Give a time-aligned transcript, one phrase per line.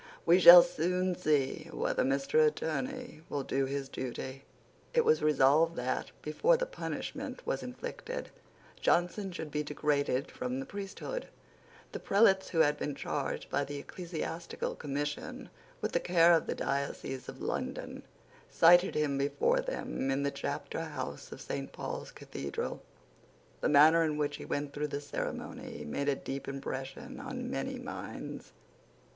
[0.25, 2.43] We shall soon see whether Mr.
[2.43, 4.45] Attorney will do his duty."
[4.95, 8.31] It was resolved that, before the punishment was inflicted,
[8.81, 11.27] Johnson should be degraded from the priesthood.
[11.91, 15.51] The prelates who had been charged by the Ecclesiastical Commission
[15.81, 18.01] with the care of the diocese of London
[18.49, 22.81] cited him before them in the chapter house of Saint Paul's Cathedral.
[23.59, 27.77] The manner in which he went through the ceremony made a deep impression on many
[27.77, 28.51] minds.